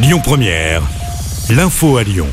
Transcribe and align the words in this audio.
Lyon 0.00 0.20
Première, 0.22 0.82
l'info 1.50 1.96
à 1.96 2.04
Lyon. 2.04 2.28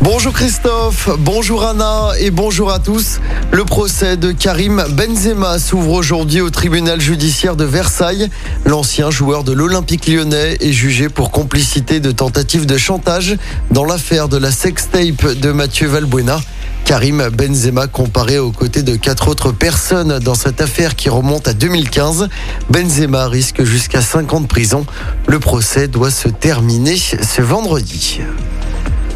Bonjour 0.00 0.32
Christophe, 0.32 1.08
bonjour 1.20 1.64
Anna 1.64 2.08
et 2.18 2.32
bonjour 2.32 2.72
à 2.72 2.80
tous. 2.80 3.20
Le 3.52 3.64
procès 3.64 4.16
de 4.16 4.32
Karim 4.32 4.84
Benzema 4.90 5.60
s'ouvre 5.60 5.92
aujourd'hui 5.92 6.40
au 6.40 6.50
tribunal 6.50 7.00
judiciaire 7.00 7.54
de 7.54 7.64
Versailles. 7.64 8.28
L'ancien 8.66 9.12
joueur 9.12 9.44
de 9.44 9.52
l'Olympique 9.52 10.08
lyonnais 10.08 10.56
est 10.58 10.72
jugé 10.72 11.08
pour 11.08 11.30
complicité 11.30 12.00
de 12.00 12.10
tentative 12.10 12.66
de 12.66 12.76
chantage 12.76 13.36
dans 13.70 13.84
l'affaire 13.84 14.28
de 14.28 14.36
la 14.36 14.50
sextape 14.50 15.34
de 15.36 15.52
Mathieu 15.52 15.86
Valbuena. 15.86 16.40
Karim 16.84 17.28
Benzema 17.30 17.86
comparé 17.86 18.38
aux 18.38 18.52
côtés 18.52 18.82
de 18.82 18.94
quatre 18.96 19.28
autres 19.28 19.52
personnes 19.52 20.18
dans 20.18 20.34
cette 20.34 20.60
affaire 20.60 20.96
qui 20.96 21.08
remonte 21.08 21.48
à 21.48 21.54
2015. 21.54 22.28
Benzema 22.68 23.26
risque 23.28 23.64
jusqu'à 23.64 24.02
5 24.02 24.32
ans 24.34 24.40
de 24.40 24.46
prison. 24.46 24.84
Le 25.26 25.38
procès 25.40 25.88
doit 25.88 26.10
se 26.10 26.28
terminer 26.28 26.96
ce 26.96 27.42
vendredi. 27.42 28.20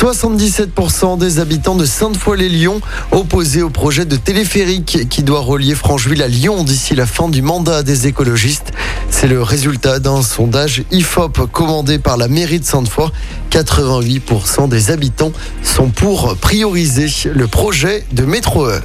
77% 0.00 1.18
des 1.18 1.40
habitants 1.40 1.74
de 1.74 1.84
Sainte-Foy-les-Lyons 1.84 2.80
opposés 3.12 3.60
au 3.60 3.68
projet 3.68 4.06
de 4.06 4.16
téléphérique 4.16 5.10
qui 5.10 5.22
doit 5.22 5.40
relier 5.40 5.74
Francheville 5.74 6.22
à 6.22 6.26
Lyon 6.26 6.64
d'ici 6.64 6.94
la 6.94 7.04
fin 7.04 7.28
du 7.28 7.42
mandat 7.42 7.82
des 7.82 8.06
écologistes. 8.06 8.72
C'est 9.10 9.26
le 9.28 9.42
résultat 9.42 9.98
d'un 9.98 10.22
sondage 10.22 10.84
IFOP 10.90 11.46
commandé 11.52 11.98
par 11.98 12.16
la 12.16 12.28
mairie 12.28 12.60
de 12.60 12.64
Sainte-Foy. 12.64 13.10
88% 13.50 14.70
des 14.70 14.90
habitants 14.90 15.32
sont 15.62 15.90
pour 15.90 16.34
prioriser 16.36 17.08
le 17.34 17.46
projet 17.46 18.06
de 18.12 18.24
métro 18.24 18.70
E. 18.70 18.80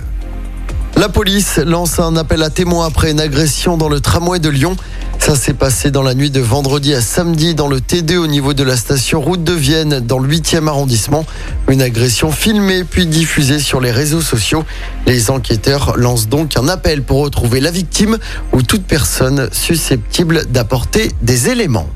La 0.98 1.08
police 1.08 1.60
lance 1.60 2.00
un 2.00 2.16
appel 2.16 2.42
à 2.42 2.50
témoins 2.50 2.86
après 2.86 3.12
une 3.12 3.20
agression 3.20 3.76
dans 3.78 3.90
le 3.90 4.00
tramway 4.00 4.40
de 4.40 4.50
Lyon. 4.50 4.78
Ça 5.26 5.34
s'est 5.34 5.56
passé 5.56 5.90
dans 5.90 6.04
la 6.04 6.14
nuit 6.14 6.30
de 6.30 6.40
vendredi 6.40 6.94
à 6.94 7.02
samedi 7.02 7.56
dans 7.56 7.68
le 7.68 7.80
T2 7.80 8.16
au 8.18 8.28
niveau 8.28 8.54
de 8.54 8.62
la 8.62 8.78
station 8.78 9.20
Route 9.20 9.44
de 9.44 9.54
Vienne 9.54 10.00
dans 10.00 10.20
le 10.20 10.30
8e 10.30 10.68
arrondissement. 10.68 11.26
Une 11.68 11.82
agression 11.82 12.32
filmée 12.32 12.84
puis 12.84 13.08
diffusée 13.08 13.58
sur 13.58 13.82
les 13.82 13.90
réseaux 13.90 14.22
sociaux. 14.22 14.64
Les 15.08 15.32
enquêteurs 15.32 15.98
lancent 15.98 16.28
donc 16.28 16.58
un 16.58 16.68
appel 16.68 17.02
pour 17.02 17.24
retrouver 17.24 17.60
la 17.60 17.72
victime 17.72 18.20
ou 18.54 18.62
toute 18.62 18.84
personne 18.84 19.50
susceptible 19.52 20.46
d'apporter 20.52 21.12
des 21.24 21.50
éléments. 21.50 21.90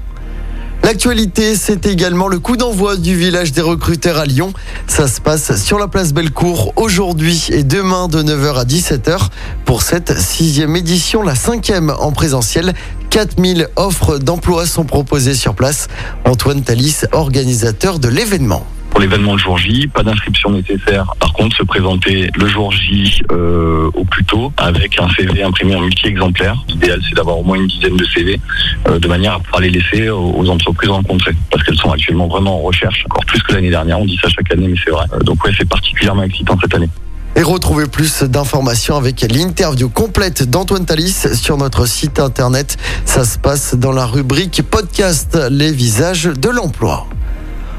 L'actualité, 0.89 1.55
c'est 1.55 1.85
également 1.85 2.27
le 2.27 2.39
coup 2.39 2.57
d'envoi 2.57 2.97
du 2.97 3.15
village 3.15 3.51
des 3.51 3.61
recruteurs 3.61 4.17
à 4.17 4.25
Lyon. 4.25 4.53
Ça 4.87 5.07
se 5.07 5.21
passe 5.21 5.63
sur 5.63 5.77
la 5.77 5.87
place 5.87 6.13
Bellecour 6.13 6.73
aujourd'hui 6.77 7.45
et 7.51 7.61
demain 7.61 8.07
de 8.07 8.23
9h 8.23 8.55
à 8.55 8.63
17h 8.65 9.27
pour 9.65 9.83
cette 9.83 10.17
sixième 10.17 10.75
édition, 10.75 11.21
la 11.21 11.35
cinquième 11.35 11.93
en 11.99 12.11
présentiel. 12.11 12.73
4000 13.11 13.67
offres 13.75 14.17
d'emploi 14.17 14.65
sont 14.65 14.83
proposées 14.83 15.35
sur 15.35 15.53
place. 15.53 15.89
Antoine 16.25 16.63
Talis, 16.63 17.01
organisateur 17.11 17.99
de 17.99 18.07
l'événement 18.07 18.65
pour 18.89 18.99
l'événement 18.99 19.33
le 19.33 19.39
jour 19.39 19.57
J, 19.57 19.87
pas 19.87 20.03
d'inscription 20.03 20.51
nécessaire. 20.51 21.13
Par 21.19 21.33
contre, 21.33 21.55
se 21.55 21.63
présenter 21.63 22.29
le 22.35 22.47
jour 22.47 22.71
J 22.71 23.21
euh, 23.31 23.89
au 23.93 24.03
plus 24.03 24.23
tôt 24.25 24.51
avec 24.57 24.99
un 24.99 25.07
CV 25.09 25.43
imprimé 25.43 25.75
en 25.75 25.81
multi-exemplaires. 25.81 26.57
L'idéal, 26.67 26.99
c'est 27.07 27.15
d'avoir 27.15 27.37
au 27.39 27.43
moins 27.43 27.57
une 27.57 27.67
dizaine 27.67 27.95
de 27.95 28.05
CV 28.05 28.39
euh, 28.87 28.99
de 28.99 29.07
manière 29.07 29.33
à 29.33 29.39
pouvoir 29.39 29.61
les 29.61 29.69
laisser 29.69 30.09
aux, 30.09 30.49
entreprises 30.49 30.89
rencontrées 30.89 31.35
parce 31.51 31.63
qu'elles 31.63 31.77
sont 31.77 31.91
actuellement 31.91 32.27
vraiment 32.27 32.57
en 32.57 32.61
recherche, 32.61 33.03
encore 33.05 33.25
plus 33.25 33.41
que 33.43 33.53
l'année 33.53 33.69
dernière. 33.69 33.99
On 33.99 34.05
dit 34.05 34.19
ça 34.21 34.29
chaque 34.29 34.51
année, 34.51 34.67
mais 34.67 34.77
c'est 34.83 34.91
vrai. 34.91 35.05
Euh, 35.13 35.19
donc 35.19 35.43
ouais, 35.43 35.51
c'est 35.57 35.67
particulièrement 35.69 36.23
excitant 36.23 36.57
cette 36.61 36.73
année. 36.75 36.89
Et 37.35 37.43
retrouvez 37.43 37.85
plus 37.85 38.23
d'informations 38.23 38.97
avec 38.97 39.21
l'interview 39.21 39.87
complète 39.87 40.49
d'Antoine 40.49 40.85
Talis 40.85 41.27
sur 41.35 41.57
notre 41.57 41.85
site 41.85 42.19
internet. 42.19 42.77
Ça 43.05 43.23
se 43.23 43.37
passe 43.37 43.75
dans 43.75 43.91
la 43.91 44.05
rubrique 44.05 44.63
podcast 44.69 45.37
Les 45.49 45.71
visages 45.71 46.25
de 46.25 46.49
l'emploi. 46.49 47.07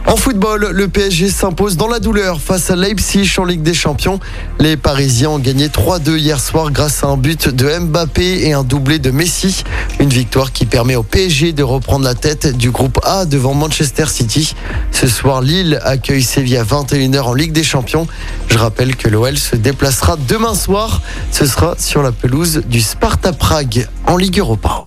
En 0.07 0.17
football, 0.17 0.71
le 0.73 0.89
PSG 0.89 1.29
s'impose 1.29 1.77
dans 1.77 1.87
la 1.87 2.01
douleur 2.01 2.41
face 2.41 2.71
à 2.71 2.77
Leipzig 2.77 3.31
en 3.39 3.45
Ligue 3.45 3.63
des 3.63 3.75
Champions. 3.75 4.19
Les 4.59 4.77
Parisiens 4.77 5.31
ont 5.31 5.39
gagné 5.39 5.69
3-2 5.69 6.17
hier 6.17 6.41
soir 6.41 6.71
grâce 6.73 7.05
à 7.05 7.09
un 7.09 7.17
but 7.17 7.49
de 7.49 7.79
Mbappé 7.79 8.47
et 8.47 8.53
un 8.53 8.65
doublé 8.65 8.99
de 8.99 9.11
Messi. 9.11 9.63
Une 10.01 10.09
victoire 10.09 10.53
qui 10.53 10.65
permet 10.65 10.97
au 10.97 11.03
PSG 11.03 11.53
de 11.53 11.63
reprendre 11.63 12.05
la 12.05 12.15
tête 12.15 12.57
du 12.57 12.71
groupe 12.71 12.99
A 13.05 13.25
devant 13.27 13.55
Manchester 13.55 14.07
City. 14.07 14.55
Ce 14.91 15.07
soir, 15.07 15.43
Lille 15.43 15.79
accueille 15.85 16.23
Séville 16.23 16.57
à 16.57 16.65
21h 16.65 17.21
en 17.21 17.35
Ligue 17.35 17.53
des 17.53 17.65
Champions. 17.65 18.09
Je 18.49 18.59
rappelle 18.59 18.97
que 18.97 19.09
l'OL 19.09 19.37
se 19.39 19.55
déplacera 19.55 20.17
demain 20.29 20.55
soir. 20.55 21.03
Ce 21.31 21.47
sera 21.47 21.75
sur 21.79 22.03
la 22.03 22.13
pelouse 22.13 22.63
du 22.67 22.81
Sparta 22.81 23.33
Prague 23.33 23.87
en 24.07 24.17
Ligue 24.17 24.39
Europa. 24.39 24.87